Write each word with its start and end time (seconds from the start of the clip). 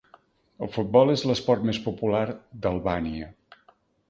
El 0.67 0.71
futbol 0.77 1.11
és 1.15 1.25
l'esport 1.31 1.67
més 1.71 1.81
popular 1.85 2.23
d'Albània. 2.65 3.31